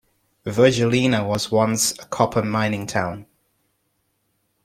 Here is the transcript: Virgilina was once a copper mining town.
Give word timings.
Virgilina 0.47 1.23
was 1.23 1.51
once 1.51 1.91
a 1.99 2.05
copper 2.07 2.41
mining 2.41 2.87
town. 2.87 3.27